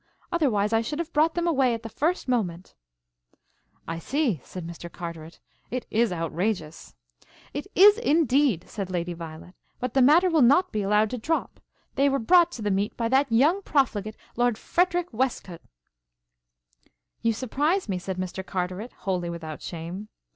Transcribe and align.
Otherwise, 0.31 0.73
I 0.73 0.81
should 0.81 0.97
have 0.97 1.13
brought 1.13 1.35
them 1.35 1.45
away 1.45 1.75
at 1.75 1.83
the 1.83 1.87
first 1.87 2.27
moment." 2.27 2.73
"I 3.87 3.99
see," 3.99 4.41
said 4.43 4.65
Mr. 4.65 4.91
Carteret. 4.91 5.39
"It 5.69 5.85
is 5.91 6.11
outrageous." 6.11 6.95
"It 7.53 7.67
is 7.75 7.99
indeed!" 7.99 8.65
said 8.67 8.89
Lady 8.89 9.13
Violet; 9.13 9.53
"but 9.79 9.93
the 9.93 10.01
matter 10.01 10.27
will 10.27 10.41
not 10.41 10.71
be 10.71 10.81
allowed 10.81 11.11
to 11.11 11.19
drop. 11.19 11.59
They 11.93 12.09
were 12.09 12.17
brought 12.17 12.51
to 12.53 12.63
the 12.63 12.71
meet 12.71 12.97
by 12.97 13.09
that 13.09 13.31
young 13.31 13.61
profligate, 13.61 14.17
Lord 14.35 14.57
Frederic 14.57 15.11
Westcote." 15.13 15.61
"You 17.21 17.31
surprise 17.31 17.87
me," 17.87 17.99
said 17.99 18.17
Mr. 18.17 18.43
Carteret, 18.43 18.91
wholly 19.03 19.29
without 19.29 19.61
shame. 19.61 20.09